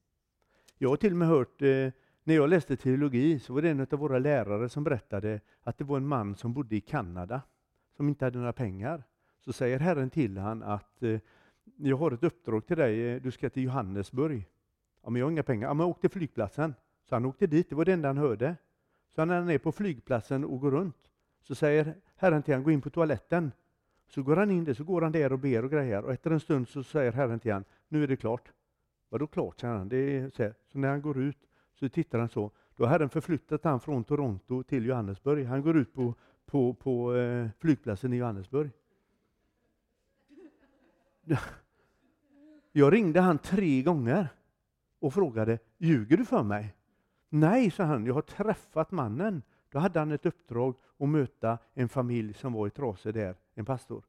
[0.78, 1.92] Jag har till och med hört, eh,
[2.24, 5.84] när jag läste teologi, så var det en av våra lärare som berättade att det
[5.84, 7.42] var en man som bodde i Kanada,
[7.96, 9.04] som inte hade några pengar.
[9.40, 11.20] Så säger Herren till han att eh,
[11.78, 14.48] jag har ett uppdrag till dig, eh, du ska till Johannesburg.
[15.04, 15.68] Ja, men jag har inga pengar.
[15.68, 16.76] Ja, men åk till flygplatsen.
[17.10, 18.56] Så han åkte dit, det var det enda han hörde.
[19.16, 21.10] Så när han är på flygplatsen och går runt,
[21.42, 23.52] så säger Herren till honom, gå in på toaletten.
[24.08, 26.06] Så går han in där, så går han där och ber och grejer.
[26.06, 28.52] Och efter en stund så säger Herren till honom, nu är det klart.
[29.10, 29.90] Vadå klart, säger han.
[29.90, 30.54] Det är så, här.
[30.72, 31.38] så när han går ut
[31.74, 32.52] så tittar han så.
[32.76, 35.46] Då har Herren förflyttat han från Toronto till Johannesburg.
[35.46, 38.72] Han går ut på, på, på eh, flygplatsen i Johannesburg.
[42.72, 44.28] Jag ringde han tre gånger
[45.02, 46.76] och frågade, ljuger du för mig?
[47.30, 49.44] Nej, sa han, jag har träffat mannen.
[49.70, 53.66] Då hade han ett uppdrag att möta en familj som var i trasor där, en
[53.66, 54.04] pastor.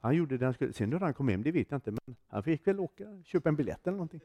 [0.00, 0.72] Han gjorde det han skulle.
[0.72, 3.48] Sen hur han kom hem, det vet jag inte, men han fick väl åka, köpa
[3.48, 4.20] en biljett eller någonting.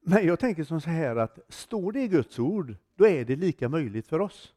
[0.00, 3.36] Men jag tänker som så här att står det i Guds ord, då är det
[3.36, 4.54] lika möjligt för oss.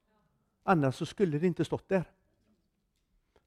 [0.63, 2.03] Annars så skulle det inte stått där.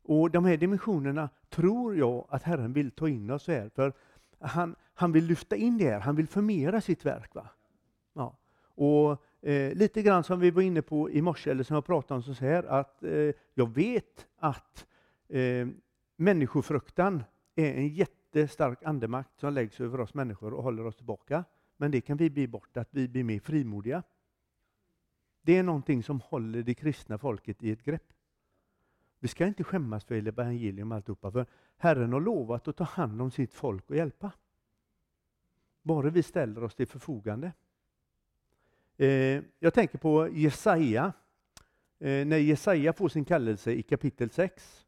[0.08, 3.92] Och de här dimensionerna tror jag att Herren vill ta in oss här, för
[4.40, 7.34] han, han vill lyfta in det här, han vill förmera sitt verk.
[7.34, 7.48] Va?
[8.12, 8.36] Ja.
[8.74, 12.16] Och eh, Lite grann som vi var inne på i morse, eller som jag pratade
[12.16, 14.86] om, så här att eh, jag vet att
[15.28, 15.68] eh,
[16.16, 21.44] människofruktan är en jättestark andemakt som läggs över oss människor och håller oss tillbaka.
[21.76, 24.02] men det kan vi bli bort, att vi blir mer frimodiga.
[25.42, 28.12] Det är någonting som håller det kristna folket i ett grepp.
[29.18, 33.22] Vi ska inte skämmas för evangelium och alltihopa, för Herren har lovat att ta hand
[33.22, 34.32] om sitt folk och hjälpa.
[35.82, 37.52] Bara vi ställer oss till förfogande.
[38.96, 41.12] Eh, jag tänker på Jesaja.
[41.98, 44.86] Eh, när Jesaja får sin kallelse i kapitel 6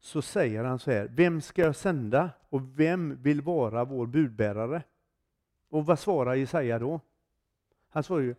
[0.00, 4.82] så säger han så här, vem ska jag sända och vem vill vara vår budbärare?
[5.68, 7.00] Och vad svarar Jesaja då?
[7.88, 8.34] Han svarar ju,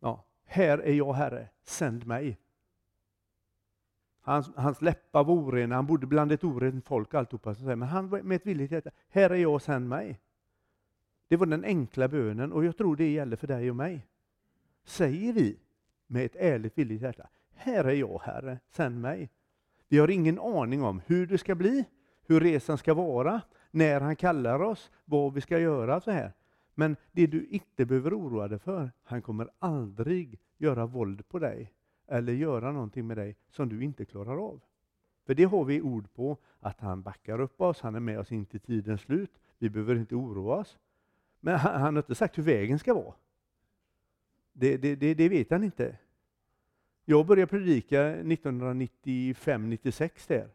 [0.00, 2.38] ja, här är jag Herre, sänd mig.
[4.26, 8.36] Hans, hans läppar var orena, han bodde bland ett orent folk alltihopa, men han med
[8.36, 10.20] ett villigt hjärta, här är jag, sänd mig.
[11.28, 14.06] Det var den enkla bönen och jag tror det gäller för dig och mig.
[14.84, 15.58] Säger vi
[16.06, 19.30] med ett ärligt villigt hjärta, här är jag Herre, sänd mig.
[19.88, 21.84] Vi har ingen aning om hur det ska bli,
[22.26, 26.00] hur resan ska vara, när han kallar oss, vad vi ska göra.
[26.00, 26.32] så här.
[26.74, 31.75] Men det du inte behöver oroa dig för, han kommer aldrig göra våld på dig
[32.06, 34.60] eller göra någonting med dig som du inte klarar av.
[35.26, 38.32] För det har vi ord på, att han backar upp oss, han är med oss
[38.32, 39.30] in till tidens slut.
[39.58, 40.78] Vi behöver inte oroa oss.
[41.40, 43.14] Men han, han har inte sagt hur vägen ska vara.
[44.52, 45.98] Det, det, det, det vet han inte.
[47.04, 50.48] Jag började predika 1995-96 där.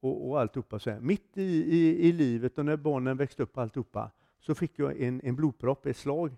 [0.00, 1.00] Och, och alltihopa så här.
[1.00, 5.20] Mitt i, i, i livet och när barnen växte upp alltihopa så fick jag en,
[5.24, 6.36] en blodpropp, ett slag.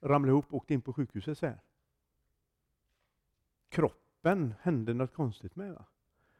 [0.00, 1.58] Ramlade ihop och åkte in på sjukhuset så här.
[3.68, 5.72] Kroppen hände något konstigt med.
[5.72, 5.84] Va?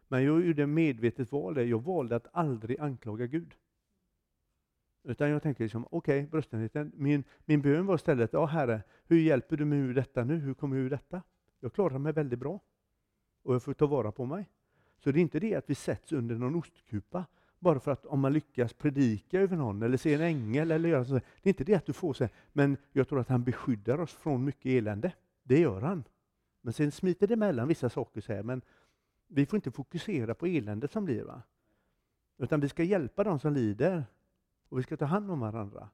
[0.08, 1.64] Men jag gjorde medvetet val där.
[1.64, 3.54] Jag valde att aldrig anklaga Gud.
[5.02, 6.92] Utan jag tänker liksom, okej, okay, bröstenheten.
[6.94, 10.36] Min, min bön var istället, ja Herre, hur hjälper du mig ur detta nu?
[10.36, 11.22] Hur kommer jag ur detta?
[11.60, 12.60] Jag klarar mig väldigt bra.
[13.42, 14.48] Och jag får ta vara på mig.
[14.98, 17.24] Så det är inte det att vi sätts under någon ostkupa,
[17.58, 21.04] bara för att om man lyckas predika över någon eller se en ängel eller göra
[21.04, 21.14] så.
[21.14, 24.12] Det är inte det att du får så, men jag tror att han beskyddar oss
[24.12, 25.12] från mycket elände.
[25.42, 26.04] Det gör han.
[26.68, 28.62] Men sen smiter det emellan vissa saker så här, men
[29.26, 31.22] vi får inte fokusera på eländet som blir.
[31.22, 31.42] Va?
[32.38, 34.04] Utan vi ska hjälpa dem som lider
[34.68, 35.88] och vi ska ta hand om varandra.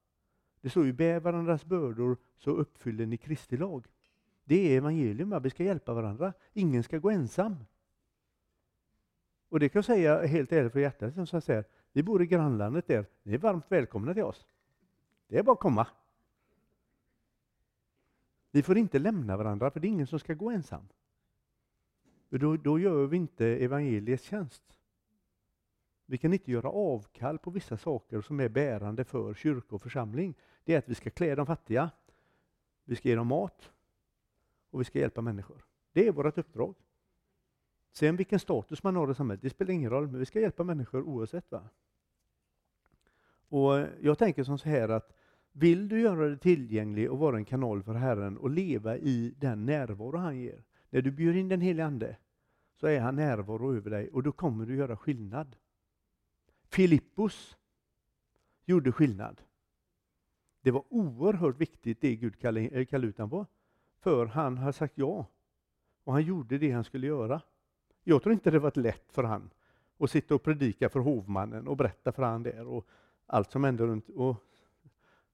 [0.60, 3.86] Det står ju, bär varandras bördor så uppfyller ni Kristi lag.
[4.44, 5.38] Det är evangelium, va?
[5.38, 6.32] vi ska hjälpa varandra.
[6.52, 7.56] Ingen ska gå ensam.
[9.48, 12.26] Och det kan jag säga helt ärligt för hjärtat, som jag säger, vi bor i
[12.26, 14.46] grannlandet där, ni är varmt välkomna till oss.
[15.28, 15.86] Det är bara att komma.
[18.54, 20.88] Vi får inte lämna varandra, för det är ingen som ska gå ensam.
[22.28, 24.78] Då, då gör vi inte evangeliets tjänst.
[26.06, 30.34] Vi kan inte göra avkall på vissa saker som är bärande för kyrka och församling.
[30.64, 31.90] Det är att vi ska klä de fattiga,
[32.84, 33.72] vi ska ge dem mat
[34.70, 35.64] och vi ska hjälpa människor.
[35.92, 36.74] Det är vårt uppdrag.
[37.92, 40.64] Sen vilken status man har i samhället, det spelar ingen roll, men vi ska hjälpa
[40.64, 41.50] människor oavsett.
[41.50, 41.68] Va?
[43.48, 45.12] Och Jag tänker som så här att
[45.56, 49.66] vill du göra dig tillgänglig och vara en kanal för Herren och leva i den
[49.66, 50.64] närvaro han ger.
[50.90, 52.16] När du bjuder in den helige Ande
[52.74, 55.56] så är han närvaro över dig och då kommer du göra skillnad.
[56.64, 57.56] Filippus
[58.64, 59.42] gjorde skillnad.
[60.60, 63.46] Det var oerhört viktigt det Gud eh, kallade ut honom på.
[64.00, 65.26] För han har sagt ja.
[66.04, 67.40] Och han gjorde det han skulle göra.
[68.04, 69.50] Jag tror inte det varit lätt för han
[69.98, 72.86] att sitta och predika för hovmannen och berätta för han där och
[73.26, 74.08] allt som hände runt.
[74.08, 74.36] Och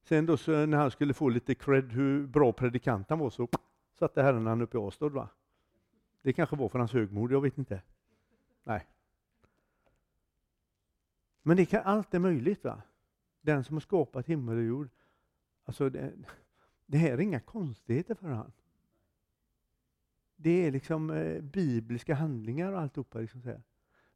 [0.02, 3.48] sen då så när han skulle få lite cred hur bra predikant han var så
[3.98, 5.12] satte Herren han upp i avstånd.
[5.12, 5.28] Va?
[6.22, 7.82] Det kanske var för hans högmod, jag vet inte.
[8.64, 8.86] Nej.
[11.42, 12.64] Men det kan, allt är möjligt.
[12.64, 12.82] va?
[13.40, 14.88] Den som har skapat himmel och jord.
[15.64, 16.12] Alltså det,
[16.86, 18.52] det här är inga konstigheter för honom
[20.42, 23.18] det är liksom eh, bibliska handlingar och alltihopa.
[23.18, 23.60] Liksom så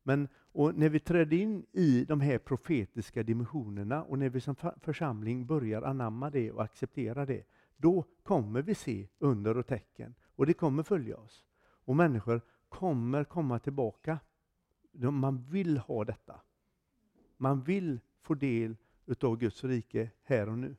[0.06, 4.56] men och när vi träder in i de här profetiska dimensionerna och när vi som
[4.80, 7.44] församling börjar anamma det och acceptera det,
[7.76, 11.44] då kommer vi se under och tecken och det kommer följa oss.
[11.60, 14.18] Och människor kommer komma tillbaka.
[14.92, 16.40] Man vill ha detta.
[17.36, 20.76] Man vill få del utav Guds rike här och nu.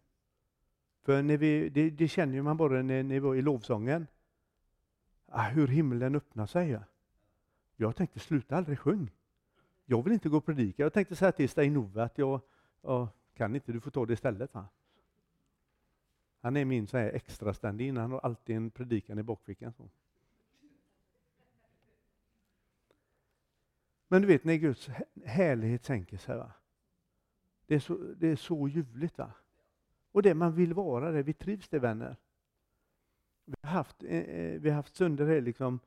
[1.02, 4.08] För när vi, det, det känner man bara när, när vi var i lovsången.
[5.26, 6.80] Ah, hur himlen öppnar sig.
[7.76, 9.12] Jag tänkte sluta aldrig sjung.
[9.86, 10.84] Jag vill inte gå och predika.
[10.84, 12.42] Jag tänkte säga till Stein-Ove att jag,
[12.82, 14.54] jag, kan inte, du får ta det istället.
[14.54, 14.68] Va?
[16.42, 19.74] Han är min så här extra stand-in, han har alltid en predikan i bakfickan.
[19.74, 19.90] Så.
[24.08, 24.90] Men du vet när Guds
[25.26, 26.38] härlighet sänker sig.
[26.38, 26.52] Va?
[27.68, 29.18] Det, är så, det är så ljuvligt.
[29.18, 29.32] Va?
[30.12, 32.16] Och det man vill vara, det vi trivs det vänner.
[33.46, 35.80] Vi har haft, eh, eh vi har haft stunder här liksom.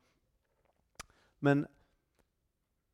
[1.38, 1.66] Men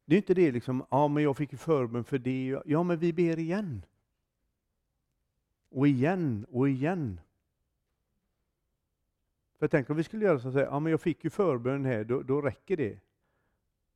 [0.04, 2.62] det är inte det liksom, ja men jag fick förbön för det.
[2.64, 3.84] Ja men vi ber igen.
[5.68, 7.20] och igen och igen.
[9.58, 11.84] För tänk om vi skulle göra så att säga, ja men jag fick ju förbön
[11.84, 12.98] här, då, då räcker det.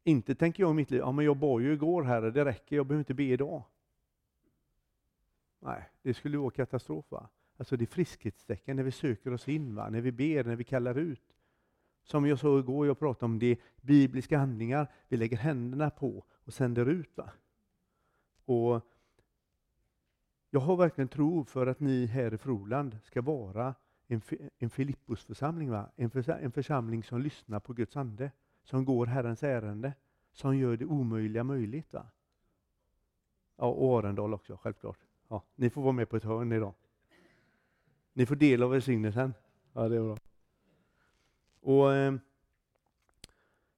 [0.05, 2.77] Inte tänker jag i mitt liv, ja men jag bad ju igår Herre, det räcker,
[2.77, 3.63] jag behöver inte be idag.
[5.61, 7.05] Nej, det skulle vara katastrof.
[7.09, 7.29] Va?
[7.57, 9.91] Alltså det är friskhetstecken när vi söker oss in, va?
[9.91, 11.38] när vi ber, när vi kallar ut.
[12.11, 16.55] Som jag sa igår, jag pratade om det, bibliska handlingar, vi lägger händerna på och
[16.55, 17.17] sänder ut.
[17.17, 17.31] Va?
[18.45, 18.83] Och
[20.51, 23.75] jag har verkligen tro för att ni här i Froland ska vara
[24.07, 24.21] en,
[24.59, 25.91] en Filippusförsamling, va?
[25.97, 28.31] En, för, en församling som lyssnar på Guds ande,
[28.65, 29.93] som går Herrens ärende,
[30.33, 31.93] som gör det omöjliga möjligt.
[31.93, 32.07] Va?
[33.57, 34.99] Ja, och Arendal också, självklart.
[35.29, 36.75] Ja, ni får vara med på ett hörn idag.
[38.13, 39.35] Ni får del av välsignelsen.
[39.73, 40.17] Ja, det är bra.
[41.69, 42.15] Och eh,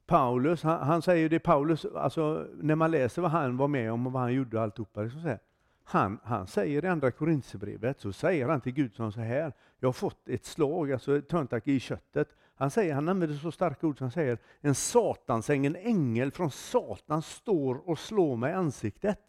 [0.07, 4.07] Paulus, han, han, säger det, Paulus, alltså när man läser vad han var med om
[4.07, 5.39] och vad han gjorde och alltihopa, så säger,
[5.85, 9.89] han, han säger i andra Korinthierbrevet, så säger han till Gud som så här, jag
[9.89, 12.29] har fått ett slag, alltså ett törntack i köttet.
[12.55, 16.51] Han säger, han använder så starka ord som han säger, en satansäng, en ängel från
[16.51, 19.21] Satan står och slår mig i ansiktet.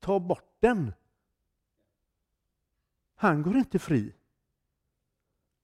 [0.00, 0.92] Ta bort den.
[3.14, 4.14] Han går inte fri.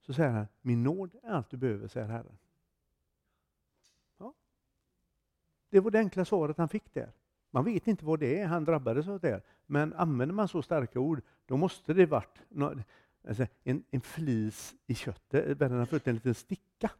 [0.06, 2.38] Så säger han, min nåd är allt du behöver, säger Herren.
[4.18, 4.34] Ja.
[5.70, 7.12] Det var det enkla svaret han fick där.
[7.50, 9.42] Man vet inte vad det är han drabbades av det.
[9.66, 12.38] Men använder man så starka ord, då måste det varit
[13.28, 15.46] alltså en, en flis i köttet.
[15.46, 16.90] Eh, Världen har fått en liten sticka.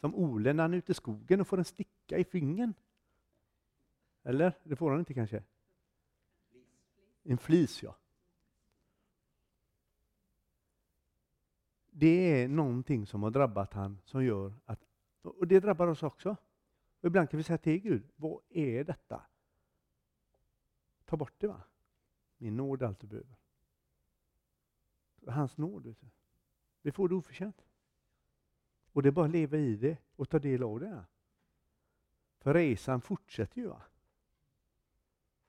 [0.00, 2.74] Som Ole när han är ute i skogen och får en sticka i fingern.
[4.22, 4.52] Eller?
[4.62, 5.42] Det får han inte kanske?
[7.22, 7.96] En flis, ja.
[11.94, 14.80] Det är någonting som har drabbat han som gör att,
[15.22, 16.36] och det drabbar oss också.
[17.00, 19.22] Och ibland kan vi säga till Gud, vad är detta?
[21.04, 21.62] Ta bort det va.
[22.36, 23.36] Min nåd är allt du behöver.
[25.26, 26.06] Hans nåd, vet du.
[26.82, 27.64] Vi får det oförtjänt.
[28.92, 31.04] Och det är bara att leva i det och ta del av det.
[32.38, 33.66] För resan fortsätter ju.
[33.66, 33.82] Va?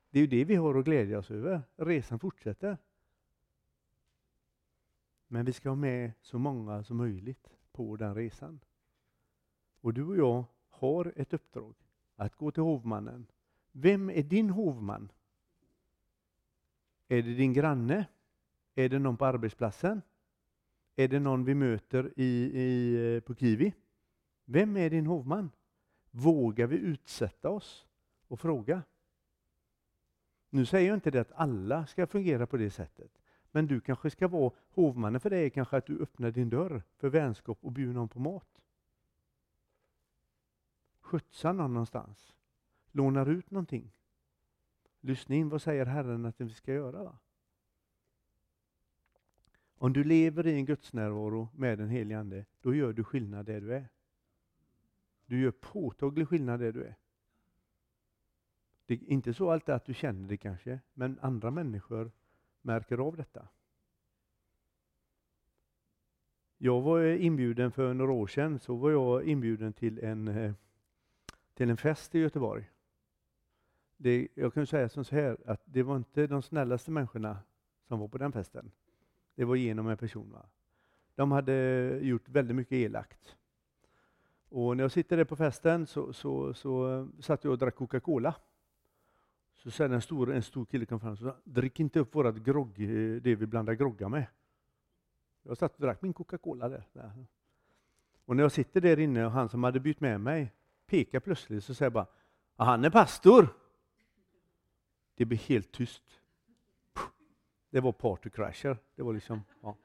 [0.09, 1.61] Det är ju det vi har att glädja oss över.
[1.75, 2.77] Resan fortsätter.
[5.33, 8.59] Men vi ska ha med så många som möjligt på den resan.
[9.81, 11.75] Och du och jag har ett uppdrag
[12.15, 13.25] att gå till hovmannen.
[13.71, 15.11] Vem är din hovman?
[17.07, 18.05] Är det din granne?
[18.75, 20.01] Är det någon på arbetsplatsen?
[20.95, 23.73] Är det någon vi möter i, i, på Kiwi?
[24.45, 25.51] Vem är din hovman?
[26.11, 27.87] Vågar vi utsätta oss
[28.27, 28.83] och fråga?
[30.49, 33.22] Nu säger jag inte det att alla ska fungera på det sättet.
[33.55, 36.83] Men du kanske ska vara hovmannen för dig är kanske att du öppnar din dörr
[36.97, 38.61] för vänskap och bjuder någon på mat.
[40.99, 42.35] Skjutsar någon någonstans.
[42.91, 43.91] Lånar ut någonting.
[44.99, 47.03] Lyssna in vad säger Herren att vi ska göra.
[47.03, 47.17] Va?
[49.77, 53.61] Om du lever i en gudsnärvaro med den helige Ande, då gör du skillnad där
[53.61, 53.89] du är.
[55.25, 56.95] Du gör påtaglig skillnad där du är.
[58.85, 62.11] Det är inte så alltid att du känner det kanske, men andra människor
[62.63, 63.47] märker av detta.
[66.57, 70.53] Jag var inbjuden för några år sedan, så var jag inbjuden till en, eh,
[71.53, 72.69] till en fest i Göteborg.
[73.97, 77.37] Det, jag kan säga som så här, att det var inte de snällaste människorna
[77.87, 78.71] som var på den festen.
[79.35, 80.31] Det var genom en person.
[80.31, 80.45] Va?
[81.15, 83.35] De hade gjort väldigt mycket elakt.
[84.49, 87.75] Och när jag sitter där på festen så, så, så eh, satt jag och drack
[87.75, 88.35] Coca-Cola.
[89.63, 92.35] Så säger en stor, en stor kille kom fram och sa, drick inte upp vårat
[92.35, 94.25] grogg, eh, det vi blandar groggar med.
[95.43, 96.83] Jag satt och drack min Coca-Cola där.
[98.25, 100.51] Och när jag sitter där inne och han som hade bytt med mig
[100.85, 102.07] pekar plötsligt så säger jag bara,
[102.55, 103.47] han är pastor.
[105.15, 106.03] Det blir helt tyst.
[107.69, 108.77] Det var partycrasher.
[108.95, 109.75] Det var liksom, ja.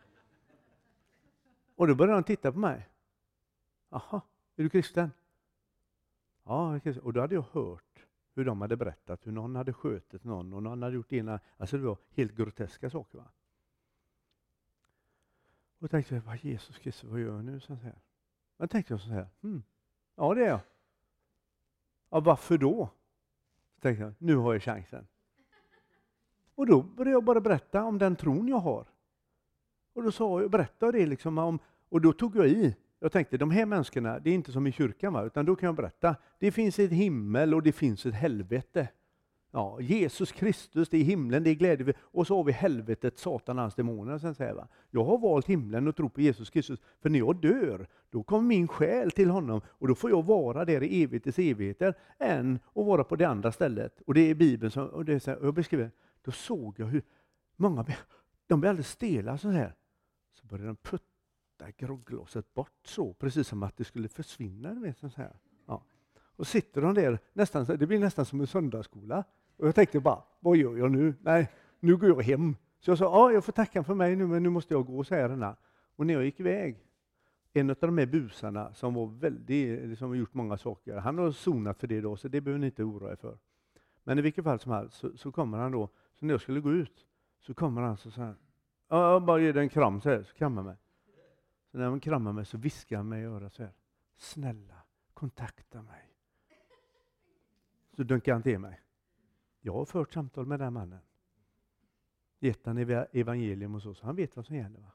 [1.77, 2.89] Och då började han titta på mig.
[3.89, 4.21] Jaha,
[4.57, 5.11] är du kristen?
[6.45, 7.88] Ja, och då hade jag hört
[8.39, 11.77] hur de hade berättat hur någon hade skjutit någon och någon hade gjort ena, alltså
[11.77, 13.19] det var helt groteska saker.
[13.19, 13.25] Va?
[15.79, 17.61] Och jag tänkte, vad Jesus Kristus, vad gör jag nu?
[17.61, 17.99] Så här.
[18.57, 19.63] Jag tänkte så här, hmm,
[20.15, 20.61] ja det är jag.
[22.11, 22.91] Ja, varför då?
[23.75, 25.07] Så tänkte jag, nu har jag chansen.
[26.55, 28.87] Och då började jag bara berätta om den tron jag har.
[29.93, 31.59] Och då sa jag, berättade det liksom om,
[31.89, 32.77] och då tog jag i.
[33.01, 35.25] Jag tänkte, de här människorna, det är inte som i kyrkan, va?
[35.25, 36.17] utan då kan jag berätta.
[36.39, 38.89] Det finns ett himmel och det finns ett helvete.
[39.51, 41.95] Ja, Jesus Kristus, det är himlen, det är glädje.
[42.01, 44.19] Och så har vi helvetet, Satan, hans demoner.
[44.19, 44.69] Sen säger va?
[44.91, 48.49] Jag har valt himlen och tror på Jesus Kristus, för när jag dör, då kommer
[48.49, 52.87] min själ till honom och då får jag vara där i evighetens evigheter, än att
[52.87, 54.03] vara på det andra stället.
[54.07, 55.91] Och det är Bibeln som och det är så här, jag beskriver,
[56.23, 57.03] då såg jag hur
[57.57, 57.87] många
[58.47, 59.75] de blir alldeles stela så här.
[60.41, 61.18] Så börjar de putta
[61.77, 64.75] grogglaset bort så, precis som att det skulle försvinna.
[64.75, 65.37] Vet, så här.
[65.67, 65.83] Ja.
[66.37, 69.25] Och sitter de där, nästan, det blir nästan som en söndagsskola.
[69.57, 71.15] Och jag tänkte bara, vad gör jag nu?
[71.21, 71.51] Nej,
[71.81, 72.57] nu går jag hem.
[72.81, 75.05] Så jag sa, ja, jag får tacka för mig nu, men nu måste jag gå,
[75.05, 75.55] så här.
[75.97, 76.85] Och när jag gick iväg,
[77.53, 81.31] en av de här busarna som var väldigt, som har gjort många saker, han har
[81.31, 83.39] sonat för det då, så det behöver ni inte oroa er för.
[84.05, 85.89] Men i vilket fall som helst så, så kommer han då,
[86.19, 87.07] så när jag skulle gå ut,
[87.41, 88.35] så kommer han så, så här,
[88.89, 90.77] jag bara ge dig en kram så här, så kramar mig.
[91.79, 93.73] När han kramar mig så viskar han mig i örat så här,
[94.17, 94.83] snälla
[95.15, 96.15] kontakta mig.
[97.97, 98.81] Så dunkar han till mig.
[99.61, 101.01] Jag har fört samtal med den mannen.
[102.39, 102.79] Gett han
[103.13, 104.81] evangelium och så, så han vet vad som gäller.
[104.81, 104.93] Va?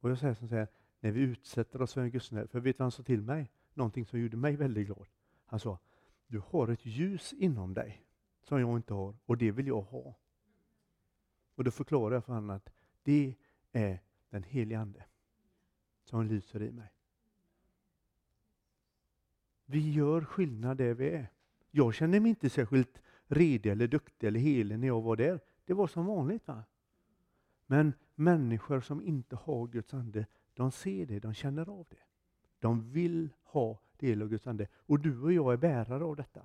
[0.00, 0.68] Och jag säger så här,
[1.00, 3.52] när vi utsätter oss för en gudsnära, för vet du vad han sa till mig?
[3.74, 5.06] Någonting som gjorde mig väldigt glad.
[5.46, 5.78] Han sa,
[6.26, 8.06] du har ett ljus inom dig
[8.42, 10.14] som jag inte har och det vill jag ha.
[11.54, 12.72] Och då förklarar jag för honom att
[13.02, 13.34] det
[13.72, 14.00] är
[14.30, 15.04] den helige Ande
[16.08, 16.92] som lyser i mig.
[19.64, 21.30] Vi gör skillnad där vi är.
[21.70, 25.40] Jag kände mig inte särskilt redig eller duktig eller helig när jag var där.
[25.64, 26.48] Det var som vanligt.
[26.48, 26.64] va?
[27.66, 32.02] Men människor som inte har Guds ande, de ser det, de känner av det.
[32.58, 34.68] De vill ha del av Guds ande.
[34.74, 36.42] Och du och jag är bärare av detta.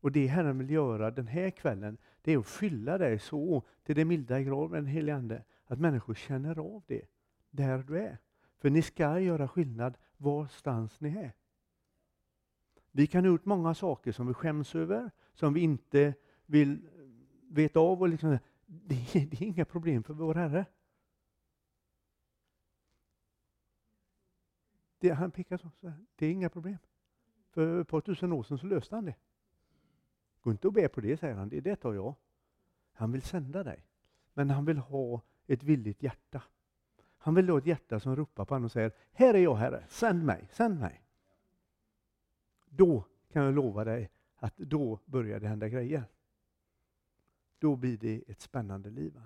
[0.00, 3.96] Och det Herren vill göra den här kvällen, det är att fylla dig så till
[3.96, 7.06] det milda grad med den helige Ande, att människor känner av det
[7.50, 8.18] där du är.
[8.62, 11.32] För ni ska göra skillnad varstans ni är.
[12.90, 16.14] Vi kan ha gjort många saker som vi skäms över, som vi inte
[16.46, 16.88] vill
[17.48, 18.00] veta av.
[18.00, 20.66] Och liksom, det, det är inga problem för vår Herre.
[24.98, 26.78] Det, han pekar så, så här, det är inga problem.
[27.50, 29.16] För ett par tusen år sedan så löste han det.
[30.40, 32.14] Gå inte och be på det, säger han, det, det tar jag.
[32.92, 33.86] Han vill sända dig.
[34.34, 36.42] Men han vill ha ett villigt hjärta.
[37.24, 39.84] Han vill ha ett hjärta som ropar på honom och säger, här är jag Herre,
[39.88, 41.04] sänd mig, sänd mig.
[42.66, 46.04] Då kan jag lova dig att då börjar det hända grejer.
[47.58, 49.20] Då blir det ett spännande liv.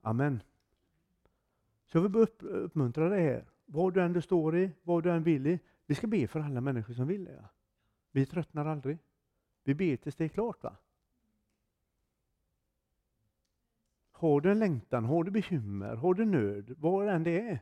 [0.00, 0.42] Amen.
[1.86, 5.46] Så jag vill uppmuntra dig här, vad du än står i, vad du än vill
[5.46, 5.60] i.
[5.86, 7.44] Vi ska be för alla människor som vill det.
[8.10, 8.98] Vi tröttnar aldrig.
[9.64, 10.62] Vi ber tills det är klart.
[10.62, 10.76] va?
[14.18, 17.60] Har du en längtan, har du bekymmer, har du nöd, vad än det är.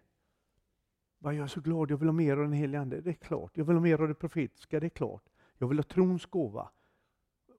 [1.19, 3.01] Jag är så glad, jag vill ha mer av den helige Ande.
[3.01, 3.57] Det är klart.
[3.57, 5.23] Jag vill ha mer av det profetiska, det är klart.
[5.59, 6.71] Jag vill ha trons gåva.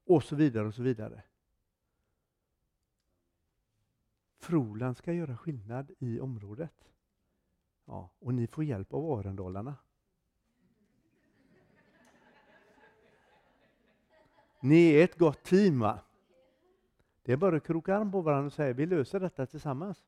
[0.06, 1.24] Och så vidare och så vidare.
[4.40, 6.90] Frolan ska göra skillnad i området.
[7.86, 9.76] Ja, och ni får hjälp av Arendalarna.
[14.60, 16.00] Ni är ett gott team va?
[17.28, 20.06] Det är bara att kroka arm på varandra och säga vi löser detta tillsammans.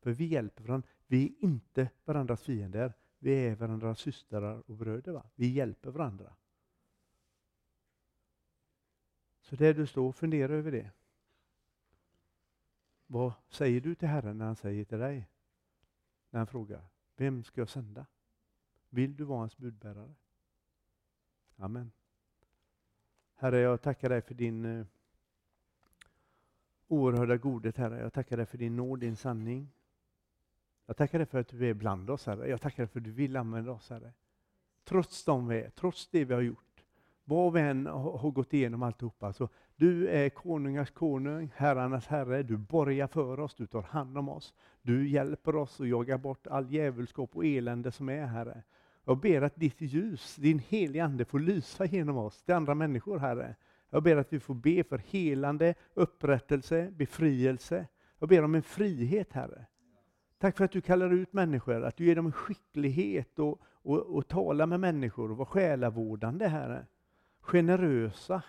[0.00, 0.88] För vi hjälper varandra.
[1.06, 2.92] Vi är inte varandras fiender.
[3.18, 5.12] Vi är varandras systrar och bröder.
[5.12, 5.30] Va?
[5.34, 6.36] Vi hjälper varandra.
[9.40, 10.90] Så där du står, fundera över det.
[13.06, 15.28] Vad säger du till Herren när han säger till dig?
[16.30, 16.84] När han frågar,
[17.16, 18.06] vem ska jag sända?
[18.88, 20.14] Vill du vara hans budbärare?
[21.56, 21.90] Amen.
[23.34, 24.86] Herre, jag tackar dig för din eh,
[26.88, 28.00] oerhörda godhet, Herre.
[28.00, 29.72] Jag tackar dig för din nåd, din sanning.
[30.86, 32.48] Jag tackar dig för att du är bland oss, Herre.
[32.48, 34.12] Jag tackar dig för att du vill använda oss, Herre.
[34.84, 36.84] Trots de vi är, trots det vi har gjort,
[37.24, 39.32] vad vi än har gått igenom alltihopa.
[39.32, 42.42] Så du är konungars konung, herrarnas herre.
[42.42, 44.54] Du borgar för oss, du tar hand om oss.
[44.82, 48.62] Du hjälper oss att jaga bort all djävulskap och elände som är, Herre.
[49.04, 53.18] Jag ber att ditt ljus, din heliga Ande, får lysa genom oss till andra människor,
[53.18, 53.54] Herre.
[53.90, 57.86] Jag ber att vi får be för helande, upprättelse, befrielse.
[58.18, 59.66] Jag ber om en frihet, Herre.
[60.38, 64.16] Tack för att du kallar ut människor, att du ger dem en skicklighet och, och,
[64.16, 66.86] och tala med människor och vara själavårdande, Herre.
[67.40, 68.42] Generösa.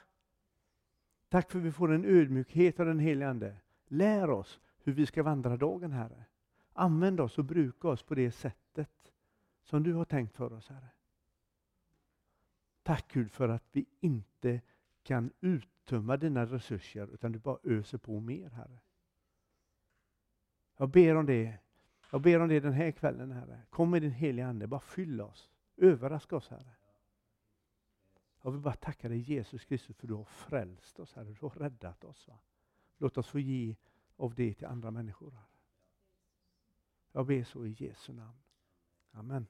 [1.29, 3.55] Tack för att vi får en ödmjukhet av den helige Ande.
[3.87, 6.25] Lär oss hur vi ska vandra dagen, Herre.
[6.73, 9.11] Använd oss och bruka oss på det sättet
[9.63, 10.89] som du har tänkt för oss, Herre.
[12.83, 14.61] Tack Gud för att vi inte
[15.03, 18.79] kan uttömma dina resurser, utan du bara öser på mer, Herre.
[20.77, 21.57] Jag ber om det.
[22.11, 23.61] Jag ber om det den här kvällen, Herre.
[23.69, 25.51] Kom med din heliga Ande, bara fyll oss.
[25.77, 26.75] Överraska oss, Herre.
[28.41, 31.35] Jag vill bara tacka dig Jesus Kristus för du har frälst oss, Herre.
[31.39, 32.27] Du har räddat oss.
[32.27, 32.39] Va?
[32.97, 33.75] Låt oss få ge
[34.15, 35.31] av det till andra människor.
[35.31, 35.43] Herre.
[37.11, 38.37] Jag ber så i Jesu namn.
[39.11, 39.47] Amen.